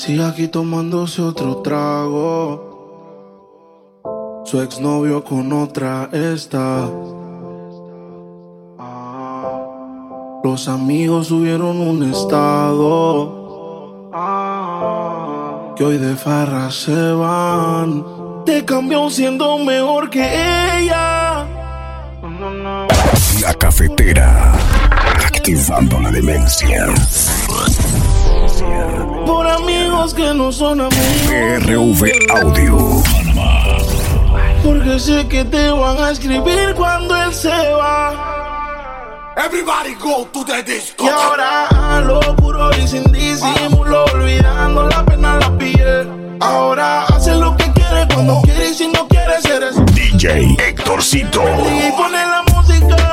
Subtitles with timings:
[0.00, 2.70] Sigue aquí tomándose otro trago.
[4.46, 6.88] Su exnovio con otra está.
[8.78, 9.60] Ah,
[10.42, 14.08] los amigos subieron un estado.
[14.14, 18.02] Ah, que hoy de farra se van.
[18.46, 20.24] Te cambió siendo mejor que
[20.78, 21.46] ella.
[23.42, 24.54] La cafetera.
[25.26, 26.86] Activando la demencia.
[29.26, 31.64] Por amigos que no son amigos.
[31.66, 33.02] RV Audio.
[34.62, 38.30] Porque sé que te van a escribir cuando él se va.
[39.36, 41.04] Everybody go to the disco.
[41.04, 46.36] Y ahora a lo puro y sin disimulo, olvidando la pena la piel.
[46.40, 49.76] Ahora hace lo que quiere cuando quiere y si no quieres eres.
[49.94, 51.42] DJ Héctorcito.
[51.42, 53.09] Y pone la música.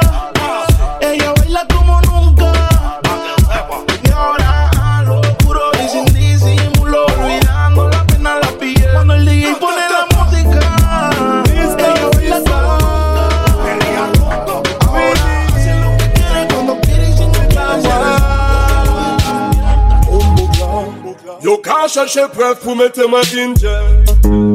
[21.87, 22.85] chercher preuve pour ma
[23.21, 23.55] ginger,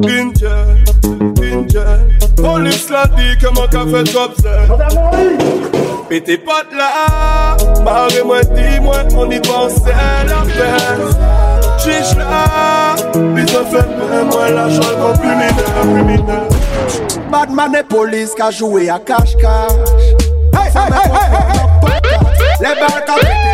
[0.02, 0.48] ginger,
[1.36, 1.83] ginger.
[2.36, 4.34] Police l'a dit que mon café top
[6.08, 9.94] Pété pas là, barrez-moi, dis-moi, on y pensait
[10.27, 11.08] la peine.
[11.78, 12.94] Chiche là,
[13.34, 14.69] puis ça fait moi là.
[15.00, 16.48] qu'on plus mineur, plus mineur.
[17.30, 19.72] Badman et police qui a joué à cache-cache.
[20.55, 21.11] Hey, hey, hey,
[22.61, 23.52] hey, hey, hey.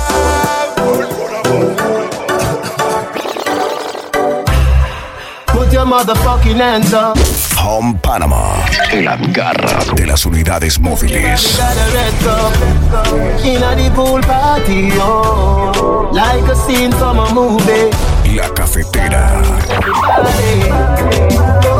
[5.46, 7.16] Put your motherfucking hands up.
[7.56, 8.64] Home Panama.
[9.02, 11.58] La garra de las unidades móviles.
[11.58, 11.76] Got
[21.74, 21.77] a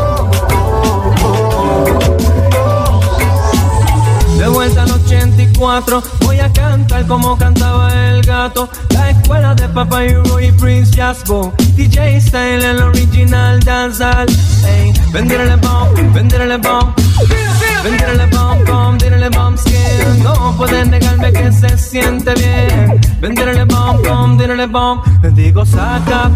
[4.76, 8.68] al 84, voy a cantar como cantaba el gato.
[8.90, 11.52] La escuela de Papa Euro y Prince Jasbo.
[11.76, 14.28] DJ Style, el original dancehall.
[14.66, 16.94] Ey, venderle bomb, venderle bomb.
[17.82, 20.22] Venderle bomb, bomb, venderle bomb skin.
[20.22, 23.00] No pueden negarme que se siente bien.
[23.20, 25.02] Venderle bomb, bomb, venderle bomb.
[25.34, 26.30] Digo, saca,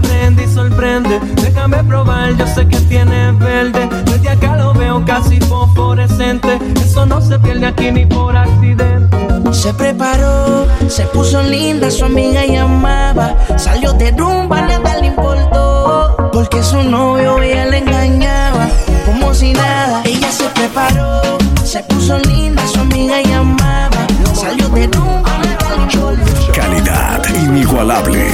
[9.72, 13.34] Se preparó, se puso linda, su amiga llamaba.
[13.56, 16.14] Salió de rumba, nada le importó.
[16.30, 18.68] Porque su novio ella le engañaba.
[19.06, 24.06] Como si nada, ella se preparó, se puso linda, su amiga llamaba.
[24.34, 26.52] Salió de rumba, nada le importó.
[26.52, 28.30] Calidad inigualable.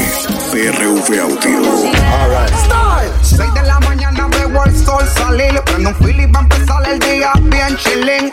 [0.51, 1.99] PRV Audio.
[2.65, 6.89] Style 6 de la mañana veo el sol salir Prendo un fili va a empezar
[6.91, 8.33] el día bien chilling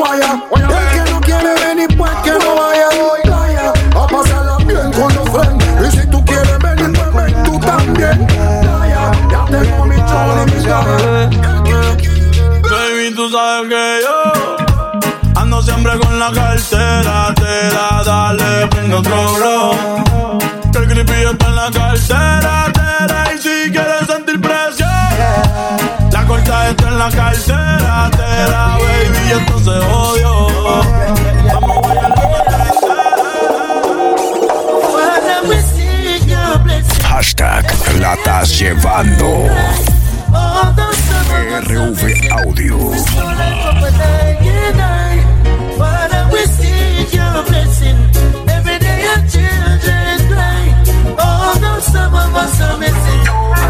[0.00, 0.59] wire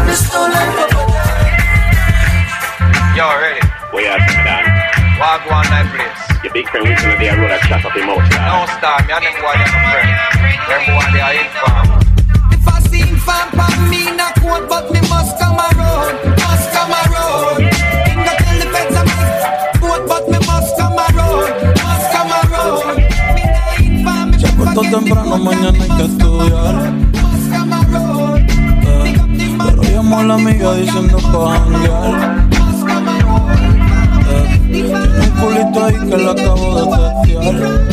[0.07, 0.91] there's no life up
[3.15, 3.61] Yo, ready?
[3.93, 4.65] We are done.
[5.19, 6.43] Walk one night, please.
[6.43, 8.25] Your big friend wishing the road a chat up him out.
[8.25, 10.09] No star, me and them boy, them friend.
[10.65, 12.10] Them boy, they are inform.
[13.81, 16.91] If I see infam pan me not quote, but me must come around, must come
[16.91, 17.61] around.
[17.61, 19.07] Ain't got tell the feds I'm
[19.79, 21.49] quote, but me must come around,
[21.83, 22.97] must come around.
[23.35, 26.75] Me not infam, me Se acuesta temprano, mañana hay que estudiar.
[27.21, 28.49] must come around,
[28.85, 29.17] eh.
[29.65, 32.13] Pero llamo a la amiga diciendo pa' janguear.
[34.29, 34.59] eh.
[34.71, 37.55] Tiene un culito ahí que la acabo de testear.
[37.55, 37.87] Eh.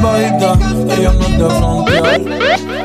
[0.00, 0.50] Bajita,
[0.94, 2.77] ella no es de frontear.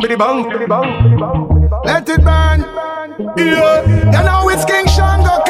[0.00, 0.44] biddy bang.
[1.84, 2.60] Let it burn.
[3.36, 3.84] Yeah.
[4.14, 5.44] You know it's King Shango.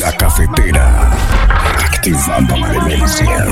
[0.00, 1.10] La cafetera.
[1.84, 3.44] Activando la demencia.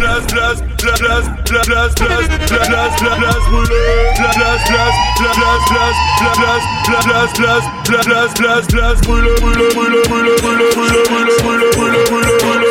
[0.00, 2.20] Las, las, las, las, las, las, las,
[2.50, 4.20] las, las, boulets.
[4.20, 6.64] Las, las, las, las, las, las, las,
[7.06, 12.10] las, las, las, las, las, las, boulets, boulets, boulets, boulets, boulets, boulets, boulets, boulets, boulets,
[12.10, 12.69] boulets, boulets.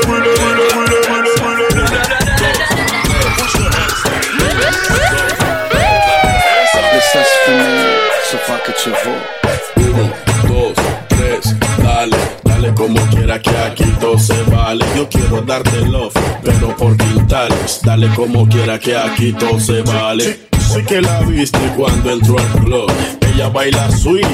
[8.74, 9.82] Que.
[9.82, 10.12] Uno,
[10.48, 10.74] dos,
[11.08, 14.86] tres, dale, dale como quiera que aquí todo se vale.
[14.96, 16.14] Yo quiero darte love,
[16.44, 17.80] pero por quintales.
[17.84, 20.48] Dale como quiera que aquí todo se vale.
[20.72, 22.92] Sé que la viste cuando entró al club.
[23.34, 24.28] Ella baila sweet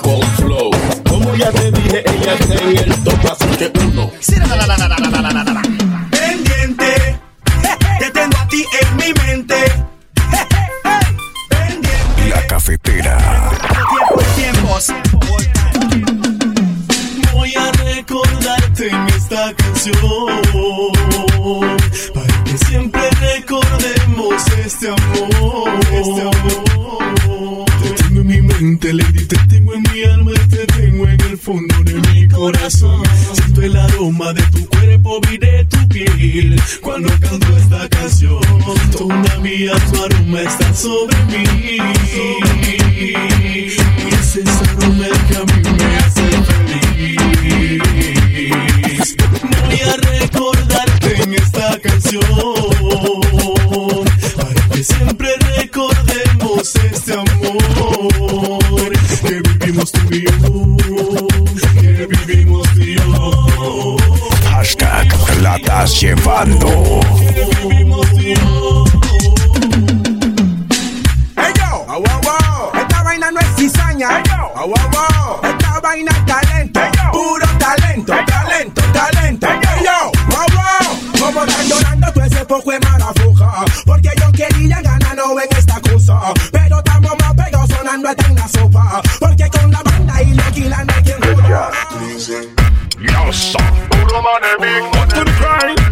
[0.00, 0.70] con flow.
[1.08, 4.10] Como ya te dije, ella está en el top, así que uno.
[75.84, 76.80] Vaina es talento,
[77.12, 79.46] puro talento, talento, talento.
[79.46, 81.20] Hey yo, wow, wow.
[81.20, 85.78] Como están llorando todo ese poco de marafuja, porque yo quería ganar no en esta
[85.80, 86.18] cosa,
[86.50, 90.50] pero estamos más pegados sonando hasta en la sopa, porque con la banda y la
[90.52, 91.70] quila no hay quien joda.
[92.98, 93.62] Yo son.
[93.90, 95.83] Puro money big,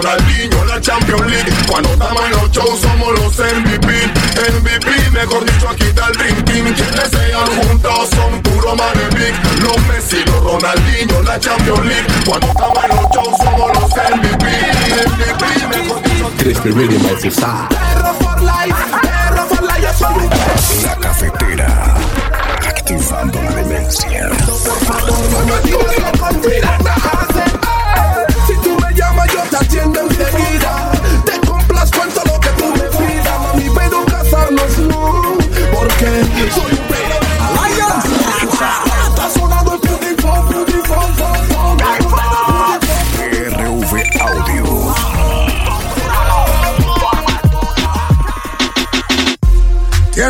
[0.00, 1.52] Ronaldinho, la Champions League.
[1.68, 3.86] Cuando estamos en los shows somos los MVP
[4.60, 6.74] MVP, mejor dicho aquí está el Dream Team.
[6.74, 12.06] Quienes sean juntos son puro Marevic Los Messi, los Ronaldinho, la Champions League.
[12.24, 14.44] Cuando estamos en los shows somos los MVP
[15.04, 16.30] MVP, mejor dicho
[17.30, 21.94] side Perro for life, perro for life, yo soy un La cafetera.
[22.66, 24.30] Activando la demencia.
[26.42, 26.48] Si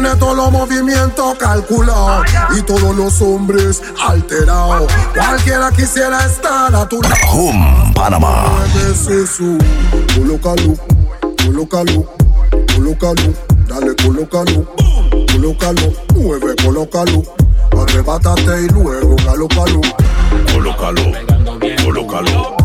[0.00, 2.26] Tiene todos los movimientos calculados
[2.56, 4.90] y todos los hombres alterados.
[5.14, 7.14] Cualquiera quisiera estar a tu lado.
[7.34, 8.46] Hum, Panamá.
[10.14, 10.74] Colócalo,
[11.44, 12.06] colócalo,
[12.74, 13.34] colócalo,
[13.68, 14.74] dale, colócalo,
[15.32, 17.22] colócalo, mueve, colócalo,
[17.78, 19.82] arrebátate y luego galópalo.
[20.50, 21.02] Colócalo.
[21.84, 22.56] Colócalo.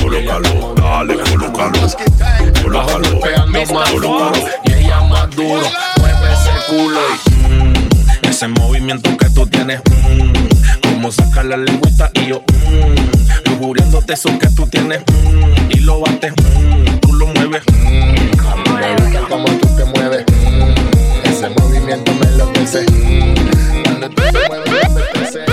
[0.00, 0.74] Colócalo.
[0.74, 1.80] Dale, colócalo.
[2.62, 3.08] Colócalo.
[3.92, 4.32] Duro
[4.64, 5.87] y ella más duro.
[6.68, 10.32] Culo y mm, ese movimiento que tú tienes, mm,
[10.82, 16.00] como sacar la lengüita y yo, mm, lujuriándote eso que tú tienes mm, y lo
[16.00, 17.62] bates, mm, tú lo mueves.
[17.72, 18.14] Mm,
[18.74, 20.24] Me gusta como tú te mueves.
[20.28, 22.28] mm, Ese movimiento me
[23.84, 24.70] Cuando tú te mueves,
[25.34, 25.46] me.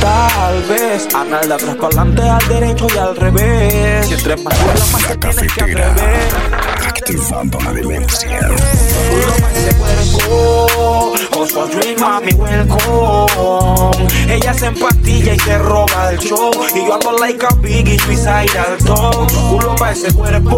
[0.00, 4.06] Tal vez a nada atrás para adelante, al derecho y al revés.
[4.06, 4.54] Si entre más
[4.92, 6.71] más te tienes que atrever.
[7.02, 8.48] Activando la demencia.
[11.42, 14.06] Dream, mami, welcome.
[14.28, 16.52] Ella se empastilla y se roba el show.
[16.72, 19.28] Y yo ando like a biggie, suicide al top.
[19.50, 20.56] Culo pa' ese cuerpo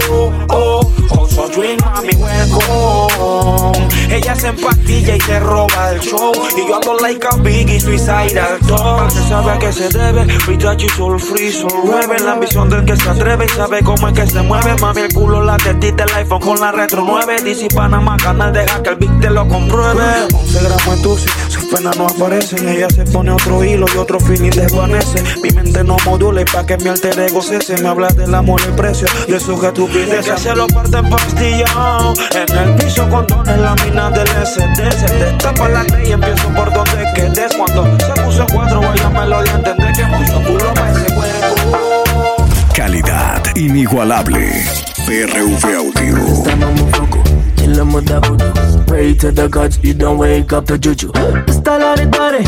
[0.50, 3.88] oh, Oso Dream, mami, welcome.
[4.10, 6.32] Ella se empastilla y se roba el show.
[6.54, 9.10] Y yo ando like a biggie, suicide al top.
[9.10, 12.26] Se sabe a qué se debe Ritachi, soul free, soul rebel.
[12.26, 14.74] La ambición del que se atreve y sabe cómo es que se mueve.
[14.82, 18.82] Mami, el culo, la tetita, el iPhone con la retro 9 DC Panamá, canal, deja
[18.82, 23.31] que el beat te lo compruebe 11 tusi, sus penas no aparecen Ella se pone
[23.31, 25.23] otro hilo y otro feeling desvanece.
[25.43, 27.81] Mi mente no modula y pa' que mi alter ego cese.
[27.83, 31.11] Me habla del amor y el precio de tú pides Que se lo parte en
[31.11, 36.49] pastillao En el piso con dones láminas del SD Se destapa la ley y empiezo
[36.49, 40.90] por donde quedes Cuando se puso en cuatro, vaya melodía Entendé que mucho culo pa'
[40.90, 42.47] ese cuerpo.
[42.75, 44.64] Calidad inigualable.
[45.07, 47.14] PRV Audio.
[47.57, 48.74] Chillin' that voodoo.
[48.94, 51.10] Pray to the gods, you don't wake up the juju.
[51.48, 52.44] Esta la de daddy,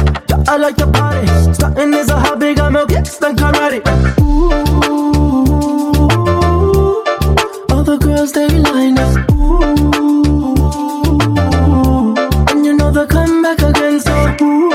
[0.47, 1.27] I like the party.
[1.53, 3.83] Starting is a hobby, got milk, instant karate.
[4.21, 4.53] Ooh,
[7.75, 9.29] all the girls they line up.
[9.33, 9.75] Ooh,
[12.53, 14.71] and you know they come back again, so ooh,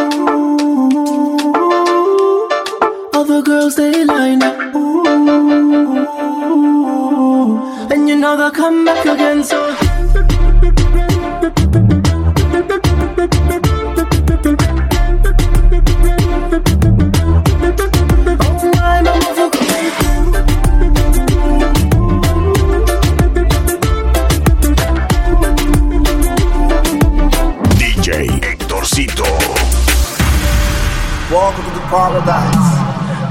[3.13, 4.75] all the girls they line up.
[4.75, 5.07] Ooh,
[7.93, 9.73] and you know they come back again, so.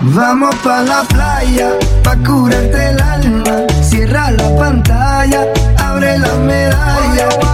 [0.02, 3.66] Vamos pa la playa, pa curarte el alma.
[3.83, 7.50] Cierra la pantalla, abre la medalla.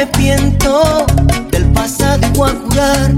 [0.00, 1.04] arrepiento
[1.50, 3.12] del pasado y a jurar.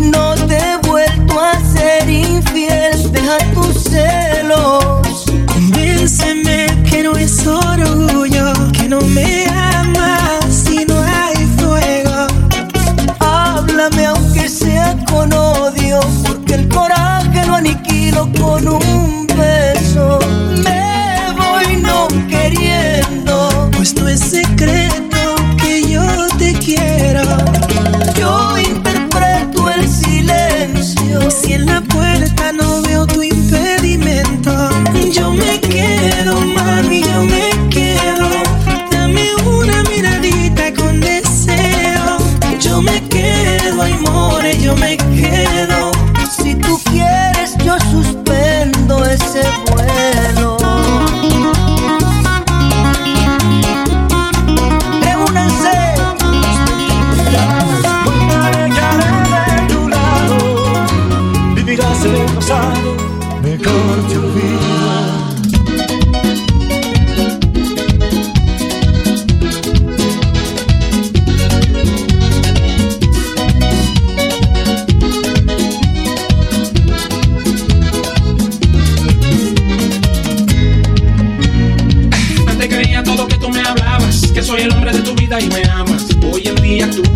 [0.00, 5.24] No te he vuelto a ser infiel, deja tus celos.
[5.46, 7.75] Convénceme que no es hoy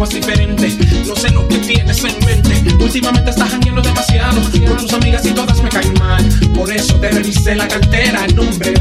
[0.01, 0.07] No
[1.15, 2.83] sé lo que tienes en mente.
[2.83, 4.41] Últimamente estás jangueando demasiado.
[4.67, 6.27] Con tus amigas y todas me caen mal.
[6.55, 8.73] Por eso te revisé la cartera, nombre.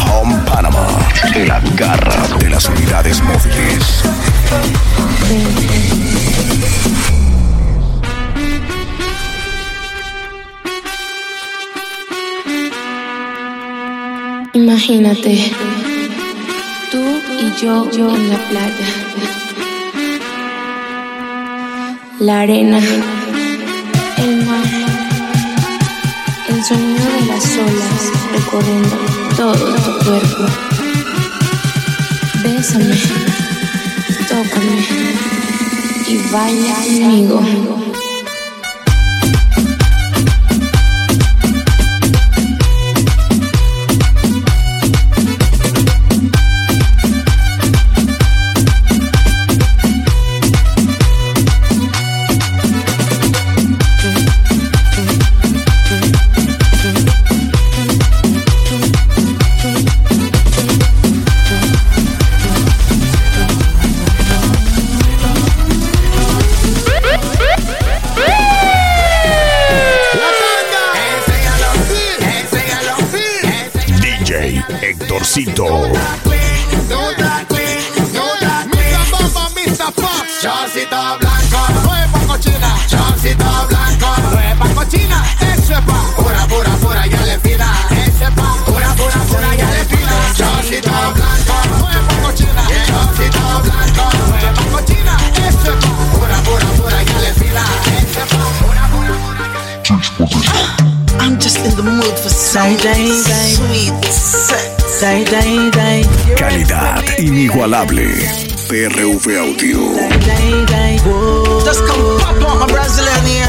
[0.00, 0.86] Home Panama,
[1.34, 4.02] el agarra de las unidades móviles.
[14.54, 15.52] Imagínate,
[16.90, 17.02] tú
[17.38, 18.86] y yo, yo en la playa,
[22.20, 22.80] la arena
[24.16, 24.64] el mar,
[26.48, 28.96] el sonido de las olas recorriendo
[29.36, 30.44] todo tu cuerpo.
[32.42, 32.94] Bésame,
[34.28, 34.86] tócame
[36.08, 37.85] y vaya conmigo.
[75.54, 75.96] favorito.
[80.42, 82.76] Chorcita blanca, nueva cochina.
[82.86, 85.24] Chorcita blanca, nueva cochina.
[85.40, 87.72] Eso es pa' pura, pura, pura y alefina.
[87.90, 90.12] Eso es pa' pura, pura, pura y alefina.
[90.36, 92.62] Chorcita blanca, nueva cochina.
[92.86, 94.15] Chorcita blanca.
[101.64, 105.00] in the mood for some sweet sex.
[106.36, 108.06] Calidad inigualable.
[108.68, 109.80] PRV Audio.
[111.64, 113.46] Just come pop on my Brazilian ear.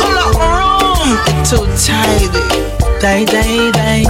[0.00, 1.18] Hold up room.
[1.26, 2.28] It's too tidy.
[3.00, 4.04] Day, day, day.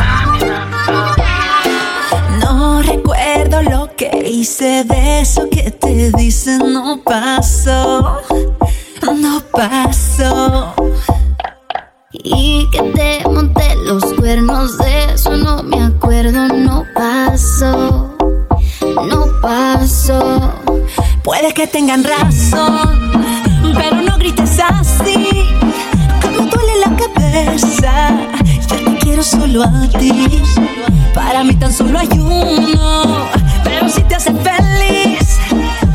[2.40, 8.20] No recuerdo lo que hice de eso que te dicen no pasó.
[9.02, 10.74] No pasó.
[12.36, 18.16] Y que te monté los cuernos de eso no me acuerdo, no pasó,
[18.80, 20.52] no pasó.
[21.22, 23.12] Puede que tengan razón,
[23.74, 25.28] pero no grites así.
[26.22, 28.10] Como duele la cabeza,
[28.68, 30.42] yo te quiero solo a ti.
[31.14, 33.28] Para mí tan solo hay uno,
[33.64, 35.38] pero si te hace feliz,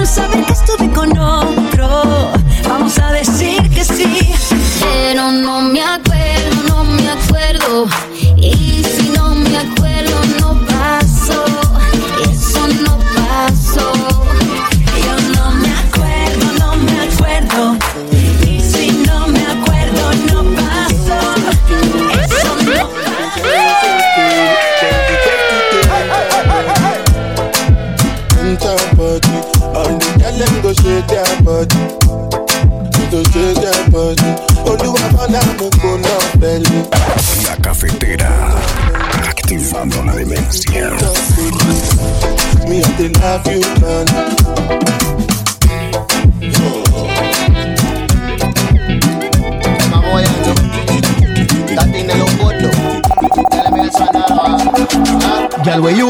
[0.05, 2.31] saber que estuve con otro,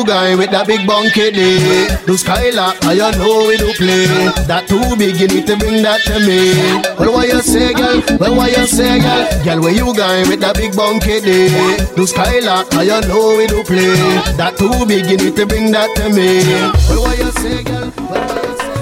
[0.06, 1.88] Girl, where you going with that big bunky day?
[2.06, 4.06] Do skylark, I you know we do play.
[4.46, 6.54] That too big, you need to bring that to me.
[7.00, 8.02] Well, what you say, girl?
[8.20, 9.26] Well, what you say, girl?
[9.44, 11.50] Girl, where you going with that big bunky day?
[11.96, 13.96] Do skylark, I you know we do play.
[14.38, 16.44] That too big, you need to bring that to me.
[16.89, 17.89] Well, what you say, girl?
[17.98, 18.78] Well, what you say?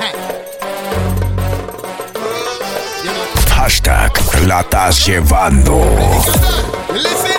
[0.00, 0.12] Hey.
[3.52, 4.12] Hashtag
[4.46, 5.84] la estás llevando.
[6.94, 7.36] Listen,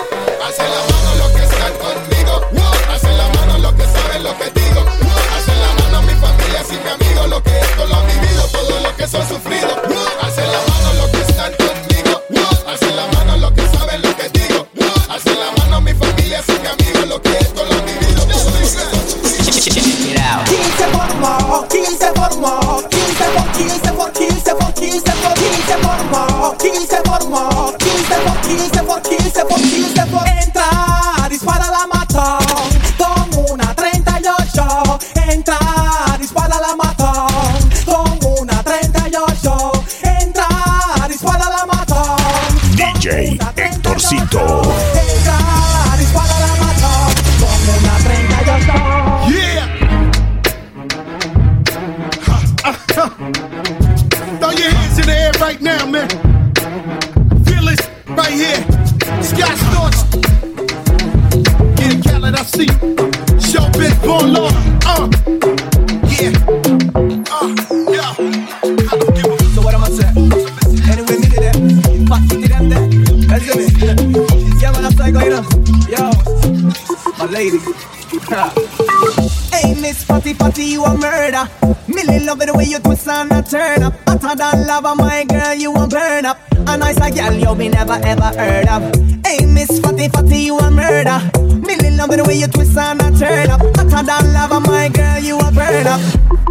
[82.24, 83.94] love it the way you twist and a turn up.
[84.06, 86.38] Hotter than lava, my girl, you a burn up.
[86.52, 88.82] A nice a girl you be never ever heard of.
[89.24, 91.20] Hey, Miss Fatty Fatty, you a murder.
[91.66, 93.60] Millie love it the way you twist and a turn up.
[93.76, 96.00] Hotter than lava, my girl, you a burn up.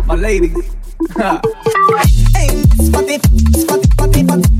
[0.05, 0.53] My lady.
[2.35, 3.17] Hey, Miss Fatty,
[3.67, 4.58] Fatty, Fatty, Fatty.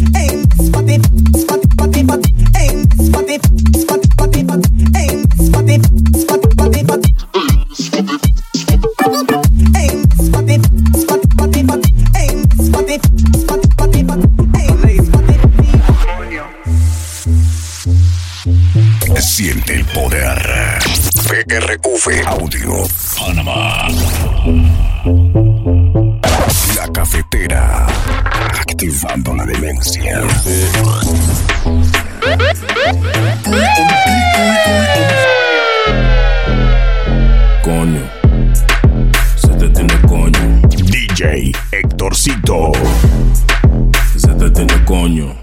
[21.50, 22.84] PRV Audio.
[23.18, 23.88] Panamá.
[26.76, 27.88] La cafetera.
[28.54, 30.22] Activando la demencia.
[37.64, 38.02] Coño.
[39.36, 40.62] Se te tiene coño.
[40.70, 42.74] DJ Héctorcito.
[44.16, 44.86] Se te tiene.
[44.86, 45.39] Coño.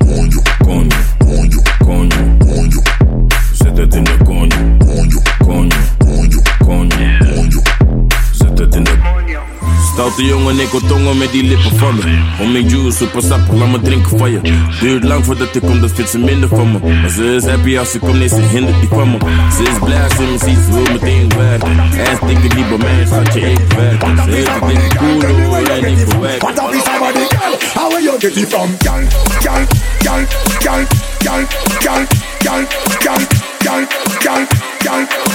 [10.24, 12.02] Jongen, ik wil tongen met die lippen van me.
[12.40, 14.40] Om mijn juice, super sappel, laat me drinken van je.
[14.80, 16.78] Duurt lang voordat ik kom, dat vindt ze minder van me.
[17.00, 19.18] Maar ze is happy als ze komt, nee, ze hindert die van me.
[19.56, 21.78] Ze is blij als ze me ziet, ze wil meteen werken.
[21.78, 24.00] En stikken die bij mij, schatje, ik werk.
[24.24, 26.42] Ze heeft het in de cool, hoe jij niet verwerkt.
[26.42, 27.58] What have you somebody, girl?
[27.74, 29.06] How will you get it from, girl?
[29.40, 29.64] Girl,
[29.98, 30.24] girl,
[30.58, 30.84] girl,
[31.18, 31.44] girl,
[31.78, 32.06] girl,
[32.38, 32.64] girl,
[32.98, 33.22] girl,
[33.58, 33.86] girl,
[34.20, 34.46] girl,
[34.78, 35.25] girl,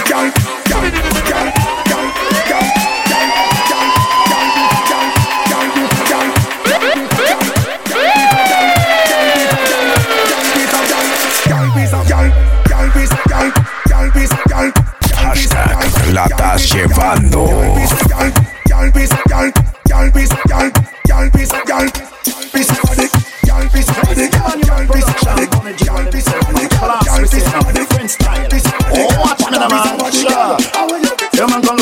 [16.21, 17.45] la estás llevando.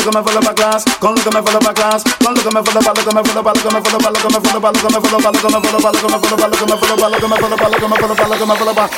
[0.02, 2.19] Come and follow my class, come look at me follow my class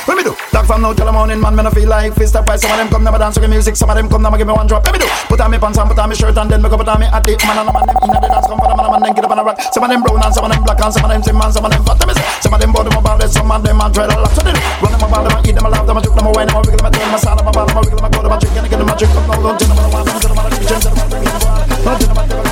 [0.08, 0.32] let me do.
[0.52, 2.72] Dog from now till the morning, man, man, I feel like fist up by some
[2.72, 4.66] of them come, never dance to music, some of them come, never give me one
[4.66, 4.84] drop.
[4.84, 5.08] Let me do.
[5.28, 7.00] Put on me pants and put on me shirt and then me go put on
[7.00, 8.86] me at the man and a man, them inna the dance, come for the man,
[8.86, 9.60] a man, then get up on a rock.
[9.72, 11.52] Some of them brown and some of them black and some of them thin and
[11.52, 11.98] some of them fat.
[12.00, 12.24] Let me see.
[12.40, 14.32] Some of them body my body, some of them man dread a lot.
[14.32, 16.26] So then run them about them, I eat them, I love them, I juke them,
[16.26, 17.76] I wine them, I wiggle them, I turn them, I sound them, I ball them,
[17.76, 19.24] I wiggle them, I go them, I drink and I get them, I drink up,
[19.28, 21.04] no, don't tell them, I want them, tell them, I want them, tell them, I
[21.04, 22.51] want them, tell them, I want them, tell them, I want them,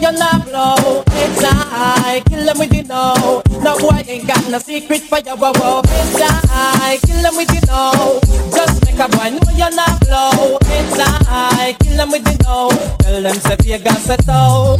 [0.00, 1.02] you're not blow.
[1.22, 3.42] Inside, kill them with you know.
[3.62, 5.80] No boy ain't got no secret for your wow wow.
[5.80, 8.20] Inside, kill them with you know.
[8.54, 10.58] Just make a boy know you're not blow.
[10.78, 12.70] Inside, kill them with you know.
[13.00, 14.75] Tell them say you got set out.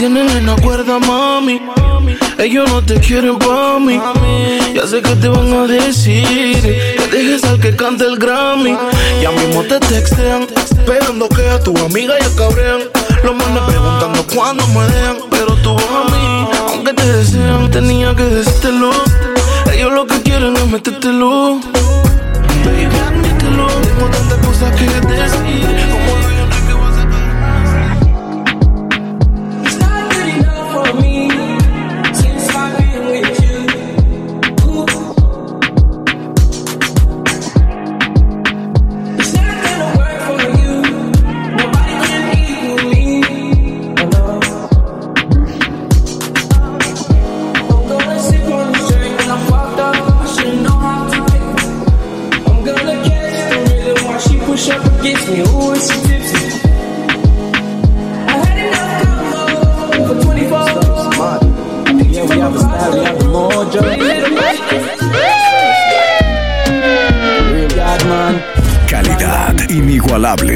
[0.00, 1.60] Tienen en la cuerda, mami.
[2.38, 4.00] Ellos no te quieren pa' mí.
[4.74, 6.24] Ya sé que te van a decir
[6.62, 8.78] que dejes al que cante el Grammy.
[9.20, 12.80] Ya mismo te textean, esperando que a tu amiga ya cabrean.
[13.24, 16.48] Los manes preguntando cuándo me dejan, pero tú a mí.
[16.70, 18.92] Aunque te desean, tenía que decírtelo.
[19.70, 21.60] Ellos lo que quieren es metértelo.
[22.64, 23.66] Baby, admítelo.
[23.66, 25.89] Tengo tantas cosas que decir.
[67.52, 68.34] Real God, man.
[68.88, 70.50] Calidad inigualable.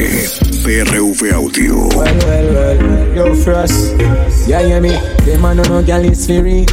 [0.65, 1.89] PRV Audio.
[1.95, 3.95] Well, well, well, yo, first.
[4.49, 4.97] Yeah, hear me?
[5.25, 6.67] Them man no girl is free.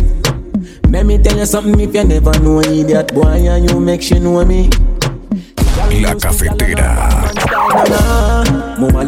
[0.90, 4.20] Let me tell you something if you never know idiot boy and you make she
[4.20, 4.70] know me.
[6.02, 7.32] La cafetera.
[8.80, 9.04] Mama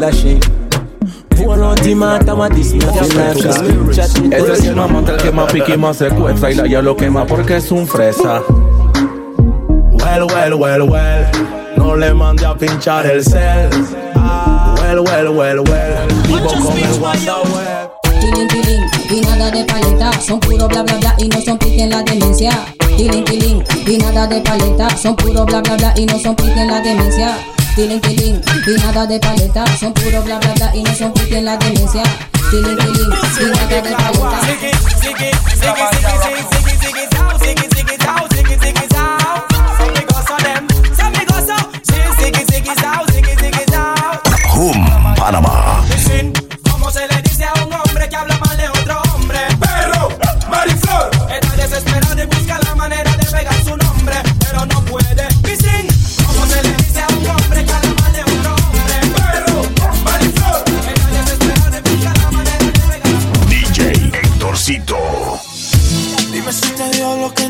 [1.44, 1.46] lâché.
[1.46, 4.32] Pour l'antimata, ma this me feel like a screenshot it.
[4.32, 6.96] Ese es un amante el que más pique y más secuestra y la ya lo
[6.96, 8.42] quema porque es un fresa.
[9.92, 11.26] Well, well, well, well,
[11.76, 13.70] no le mande a pinchar el cel.
[14.14, 17.90] Ah, well, well, well, well, vivo con el WhatsApp web.
[19.10, 22.02] Y nada de paleta, son puro bla bla bla y no son pique en la
[22.02, 22.50] demencia.
[22.96, 26.60] Tiling, tiling, y nada de paleta, son puro bla bla bla y no son pique
[26.60, 27.36] en la demencia.
[27.74, 29.64] Tiling, tiling, y nada de paleta.
[29.76, 32.04] Son puro bla bla bla y no son puti en la demencia.
[32.50, 34.04] Tiling, tiling, y nada de paleta.
[45.24, 45.73] Panama.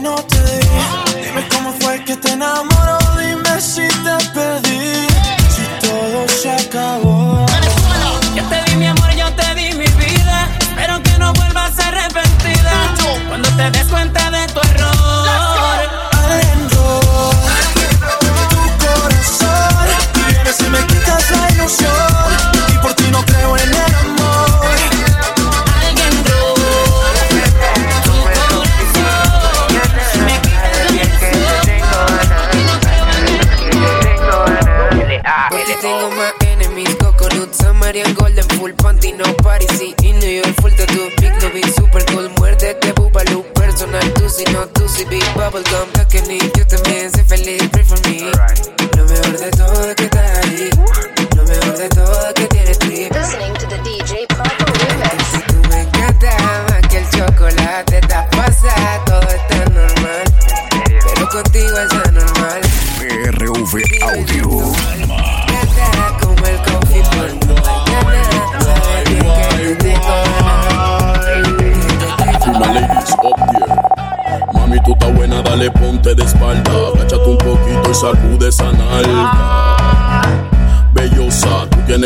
[0.05, 0.34] no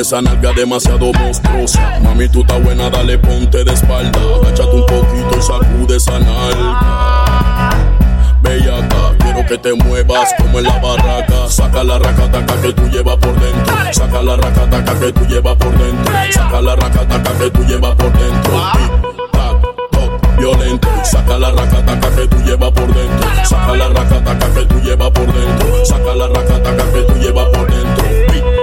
[0.08, 2.00] esa nalga demasiado monstruosa.
[2.00, 4.18] Mami, tú estás buena, dale ponte de espalda.
[4.40, 7.76] Agáchate un poquito y sacude esa nalga.
[8.40, 11.50] Bellaca, quiero que te muevas como en la barraca.
[11.50, 13.74] Saca la racataca que tú llevas por dentro.
[13.92, 16.14] Saca la racataca que tú llevas por dentro.
[16.32, 18.62] Saca la racataca que tú llevas por dentro.
[20.38, 20.88] Violento.
[21.04, 23.28] Saca la racataca que tú llevas por dentro.
[23.44, 25.84] Saca la racataca que tú llevas por dentro.
[25.84, 28.57] Saca la racataca que tú llevas por dentro.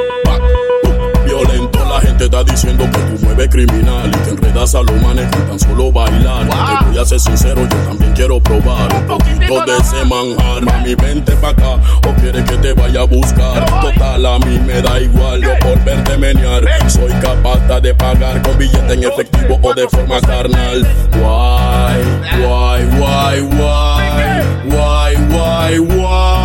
[1.37, 1.85] Violento.
[1.85, 5.47] La gente está diciendo que tú mueves criminal y te enredas a los manes con
[5.47, 6.47] tan solo bailar.
[6.47, 10.63] Te voy a ser sincero, yo también quiero probar un poquito de ese manjar.
[10.63, 11.75] Mami, vente pa' acá
[12.07, 13.65] o quieres que te vaya a buscar.
[13.81, 16.63] Total, a mí me da igual, yo por verte menear.
[16.89, 20.87] Soy capaz de pagar con billete en efectivo o de forma carnal.
[21.13, 22.01] Why,
[22.39, 26.44] why, why, why, why, why,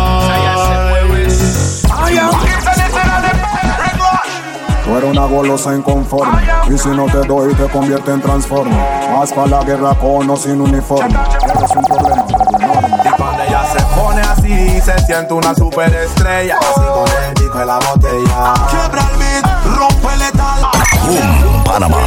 [4.91, 8.75] Tú eres una golosa inconforme Y si no te doy te convierte en transforme
[9.15, 13.41] Más para la guerra con o sin uniforme Eres un problema pero enorme Y cuando
[13.41, 16.57] ella se pone así, se siente una superestrella.
[16.57, 18.53] Así con el pico de la botella.
[18.69, 19.45] Quiebra el beat,
[19.77, 20.61] rompe letal.
[21.05, 21.97] Boom, Panamá.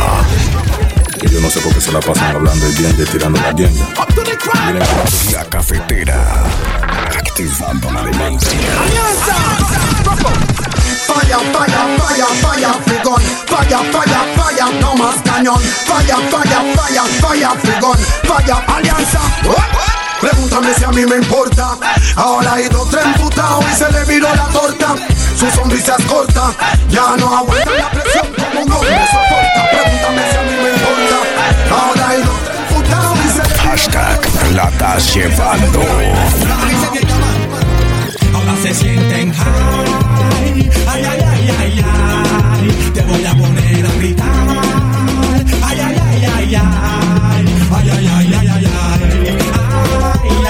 [1.19, 3.87] Que yo no sé por qué se la pasan hablando bien de tirando la tienda.
[5.33, 6.23] La cafetera.
[7.19, 8.51] Activando la demencia.
[11.07, 13.23] Falla, falla, falla, falla, frigón.
[13.47, 15.61] Falla, falla, falla, no más cañón.
[15.61, 17.99] Falla, falla, falla, falla, frigón.
[18.25, 19.21] Falla, alianza.
[20.21, 21.77] Pregúntame si a mí me importa.
[22.17, 24.95] Ahora hay dos tres emputados y se le viró la torta.
[25.37, 26.55] Su sonrisa es corta.
[26.89, 29.71] Ya no aguanta la presión como un hombre soporta.
[29.71, 31.17] Pregúntame si a mí me importa.
[31.71, 35.81] Ahora hay dos tres emputados y se le Hashtag la estás llevando.
[38.33, 40.14] Ahora se sienten high.
[40.87, 42.91] Ay, ay, ay, ay, ay.
[42.95, 44.29] Te voy a poner a gritar.
[45.65, 46.65] Ay, ay, ay, ay, ay.
[47.75, 49.35] Ay, ay, ay, ay, ay, ay.
[50.23, 50.45] Ay,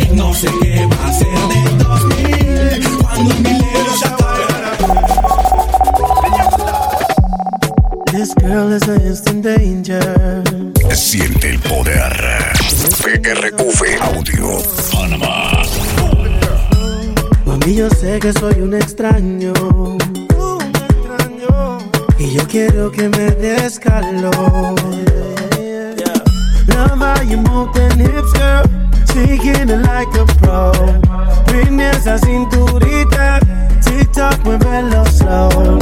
[0.00, 0.16] ay.
[0.16, 4.44] No sé qué va a ser del 2000 cuando el milenio se acabe.
[8.12, 10.42] This girl is an instant danger.
[10.94, 12.12] Siente el poder.
[13.02, 14.58] PRV Audio.
[14.92, 15.62] Panamá.
[17.62, 19.52] Mami, yo sé que soy un extraño.
[22.18, 24.74] Y yo quiero que me des calor.
[26.68, 28.64] Love how you move them hips, girl.
[29.12, 30.72] Shaking it like a pro.
[31.46, 33.38] Bring esa cinturita.
[33.84, 35.78] TikTok, muévelo slow.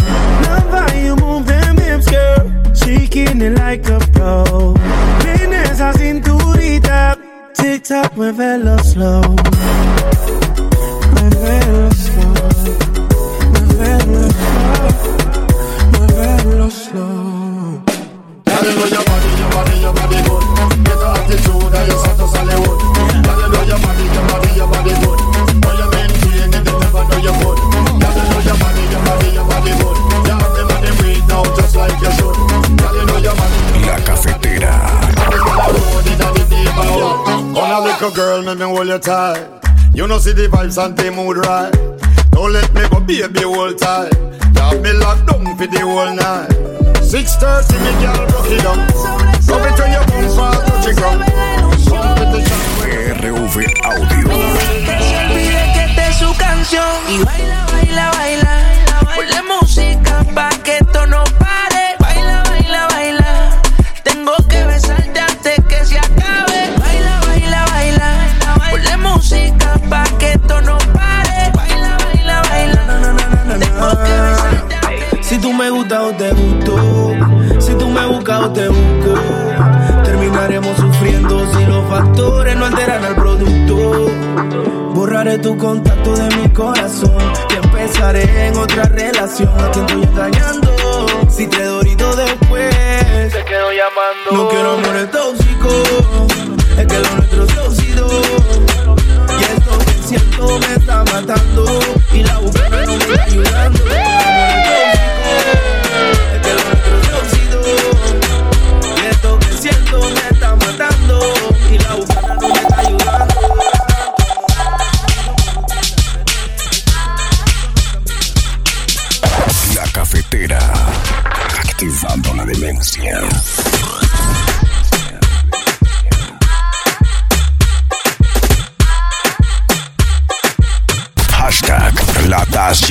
[0.47, 2.75] Love how you move them hips, girl.
[2.75, 4.75] Shaking it like a pro.
[5.21, 7.17] Bring esa cinturita.
[7.55, 9.23] TikTok, muévelo slow.
[38.81, 39.47] Hold you tight.
[39.95, 41.73] You know see the vibes and the mood right.
[42.33, 44.09] Don't let me go, baby, hold tight.
[44.57, 46.49] You have me locked down for the whole night.
[47.05, 48.81] 6:30, me girl, rock it down.
[49.49, 51.21] Love it when you bounce fast, touch the ground.
[51.93, 52.61] Competition.
[52.81, 54.29] PRV Audio.
[55.29, 56.07] olvide que te
[57.13, 58.53] Y baila, baila, baila.
[59.15, 59.70] Ponle música
[78.53, 79.15] te busco,
[80.05, 84.11] terminaremos sufriendo si los factores no alteran al producto.
[84.95, 87.17] Borraré tu contacto de mi corazón
[87.51, 89.51] y empezaré en otra relación.
[89.61, 92.75] A quien estoy engañando, si te dorito después,
[93.33, 94.31] te quedo llamando.
[94.33, 95.13] No quiero amores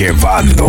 [0.00, 0.59] Manche.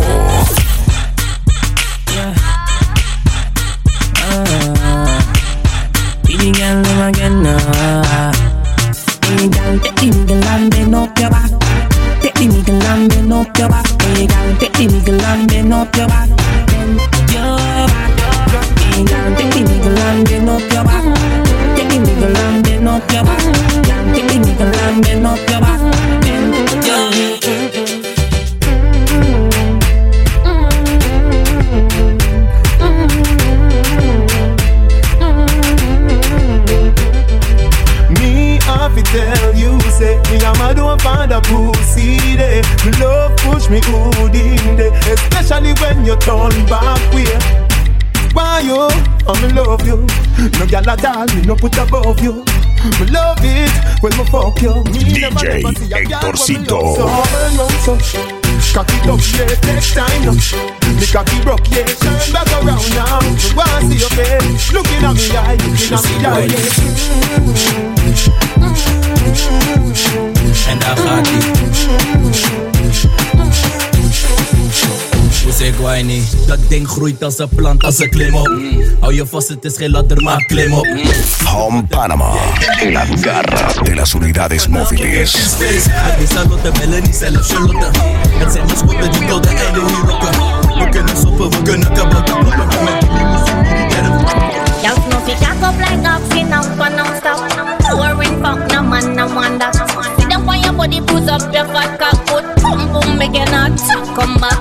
[43.72, 47.40] Me good in day, especially when you turn back way.
[48.34, 48.92] Why you?
[49.28, 49.98] I me love you.
[50.60, 52.44] No gyal at all, me no put above you.
[53.00, 54.84] Me love it when me fuck you.
[54.92, 56.82] Me DJ never see a gyal when me Hectorcito.
[56.82, 57.04] love so.
[57.08, 57.94] Oh, Burn round so.
[58.74, 60.36] Cock it up, yeah, next time now.
[61.00, 63.20] Me cocky broke, yeah, turn back around now.
[63.24, 67.92] Me wanna see your face, looking at me eye, looking at me eye, yeah.
[70.68, 71.30] En daar gaat
[75.52, 75.58] ie.
[75.58, 78.48] We zeggen guayni, dat ding groeit als een plant, als een klim op.
[78.48, 78.82] Mm.
[79.00, 80.86] Hou je vast, het is geen ladder, maar klim op.
[80.86, 81.02] Mm.
[81.46, 82.34] Home Panama.
[82.92, 85.56] La garra de las unidades móviles.
[85.90, 88.00] Hij is aan te bellen, niet zelf Charlotte.
[88.34, 90.32] Het zijn de schotten die tot de einde niet rocken.
[90.80, 92.34] We kunnen stoppen, we kunnen kabakken.
[92.34, 94.00] Kloppen we met die limousine, die
[94.82, 97.40] Y'all know fi jack up like oxy now, but non stop.
[97.80, 99.76] Touring fuck, no man, no man that.
[100.18, 102.61] Sit up on your body, push up your fat cock, put
[102.92, 103.74] boom make it not
[104.16, 104.60] come back.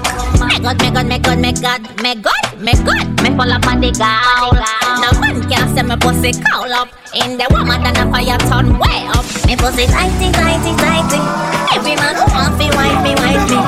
[0.49, 3.67] Me God, me God, me God, me God, me God, me God, me full up
[3.67, 4.55] on the gowl.
[5.03, 6.89] No man can say me pussy call up.
[7.15, 9.27] In the woman than a fire turn way up.
[9.47, 11.21] Me pussy tighty, tighty, tighty.
[11.75, 13.61] Every man who want fi wife me, wife me.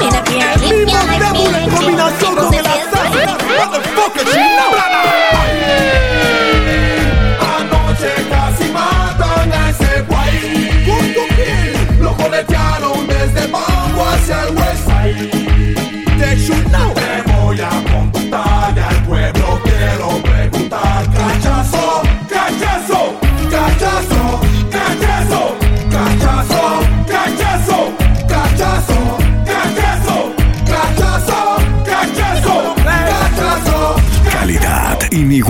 [0.00, 2.29] Me the fear, if you like me, like me.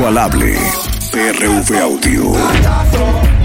[0.00, 0.56] Inigualable.
[1.12, 3.39] PRV Audio.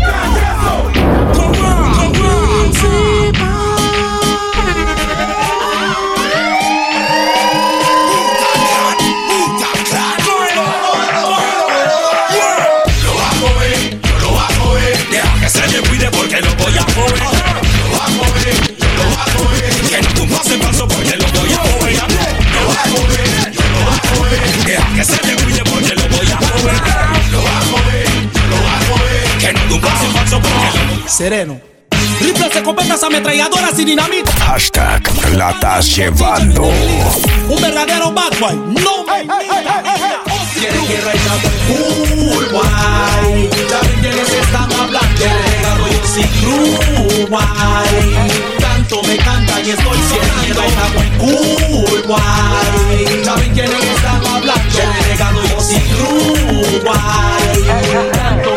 [31.15, 31.61] Sereno.
[32.19, 34.33] Rifles, escopetas, ametralladoras y dinamita.
[34.33, 35.01] Hashtag
[35.37, 36.63] la estás llevando.
[37.47, 38.55] Un verdadero bad boy.
[38.83, 41.35] No Quiere que reina
[41.67, 43.49] cool guay.
[43.69, 45.15] ¿Saben quiénes están hablando?
[45.17, 48.41] Llegado yo sí crew guay.
[48.59, 50.85] Tanto me canta y estoy siendo reina
[51.17, 53.23] cool guay.
[53.23, 54.24] ¿Saben quiénes están
[54.75, 55.57] Llegado yo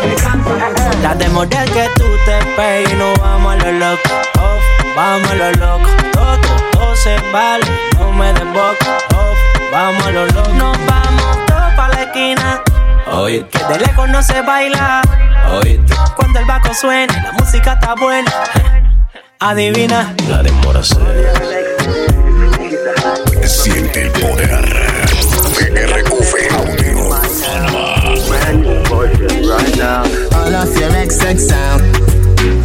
[0.07, 0.99] me canta.
[1.01, 4.09] Date model que tú te pegues y no vamos a lo loco.
[4.39, 4.63] Off,
[4.95, 5.89] vamos a lo loco.
[6.11, 6.37] Todo,
[6.71, 7.65] todo se vale,
[7.97, 9.37] no me des boca off.
[9.71, 10.53] Vamos a los locos.
[10.53, 12.61] Nos vamos todos pa' la esquina.
[13.13, 15.01] Oye, que de lejos no se baila.
[15.53, 15.79] Oye,
[16.15, 18.31] cuando el bajo suena la música está buena.
[19.39, 20.13] Adivina.
[20.27, 20.81] La demora
[23.45, 25.38] Siente el poder.
[25.59, 26.95] RQV Audio.
[30.37, 31.81] All of your XX sound,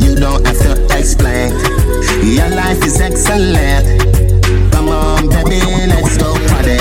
[0.01, 1.51] you don't have to explain.
[2.23, 3.85] Your life is excellent.
[4.73, 6.79] Come on, baby, let's go party.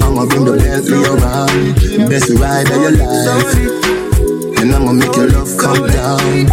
[0.00, 3.54] I'ma bring the Bentley around, best ride of your life,
[4.60, 6.48] and I'ma make your love come down.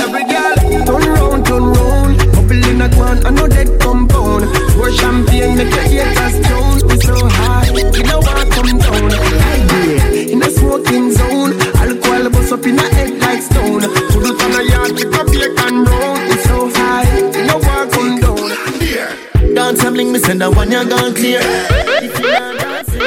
[0.00, 0.54] Every girl,
[0.86, 2.16] turn round, turn round.
[2.32, 4.44] Bubble in a guan, I know that compound.
[4.76, 6.81] Pour champagne, make your haters drown.
[7.02, 9.10] We so high, you know I come down.
[9.10, 11.58] High grade, in a smoking zone.
[11.74, 13.80] Alcohol bust up in a head like stone.
[13.80, 16.28] Put it on a yard, pick up your can round.
[16.28, 19.54] We so high, you know I come down.
[19.54, 21.40] Dance and bling, me send that one you gone clear.
[21.42, 23.02] If you not dancing,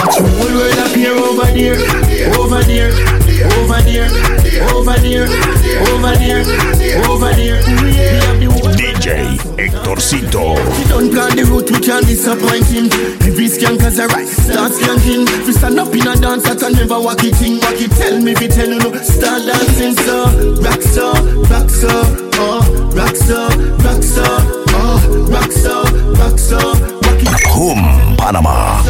[0.00, 1.78] Watch the whole world appear over there,
[2.34, 2.90] over there,
[3.54, 4.10] over there,
[4.74, 5.26] over there,
[5.94, 6.42] over there,
[7.06, 7.58] over there.
[7.84, 8.59] We have the
[9.10, 10.54] DJ Hectorcito.
[10.76, 12.86] He don't plan the route, we can't disappoint him.
[13.26, 15.26] Every skanker's a right, start skanking.
[15.46, 17.58] We stand up in a dance I never walk it in.
[17.58, 18.92] Walk it, tell me, if it tell you no.
[19.02, 20.30] Start dancing, so
[20.62, 21.12] rock so,
[21.50, 21.90] rock so,
[22.38, 22.62] oh,
[22.94, 23.48] rock so,
[23.82, 24.24] rock so,
[24.78, 25.82] oh, rock so,
[26.14, 27.28] rock so, rock it.
[27.50, 28.80] Hum, Panama.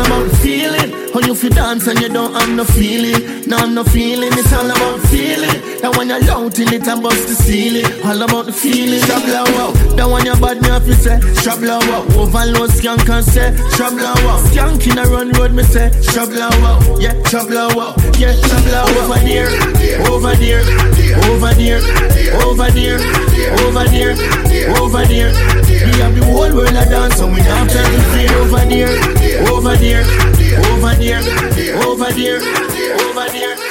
[0.00, 0.75] About feeling.
[1.16, 3.48] How you feel dance and you don't have no feeling.
[3.48, 4.28] No, no feeling.
[4.36, 5.80] It's all about feeling.
[5.80, 7.88] That when you're loud till it and bust the ceiling.
[8.04, 9.00] All about the feeling.
[9.00, 9.72] Shabla wow.
[9.96, 11.16] That when you're bad, me have to say.
[11.40, 12.04] Shabla wow.
[12.20, 13.48] Overload skank and say.
[13.80, 14.44] Shabla wow.
[14.44, 15.88] Skank in a run road, me say.
[16.04, 16.84] Shabla wow.
[17.00, 17.96] Yeah, shabla wow.
[18.20, 19.08] Yeah, shabla wow.
[19.08, 19.48] Over there.
[20.12, 20.60] Over there.
[21.32, 21.80] Over there.
[22.44, 23.00] Over there.
[23.64, 24.12] Over there.
[24.84, 25.32] Over there.
[25.64, 28.92] We have the whole world a dance and we trying to feel over there.
[29.48, 30.04] Over there.
[30.54, 31.18] Over there.
[31.86, 32.38] Over there.
[32.38, 33.65] Over there.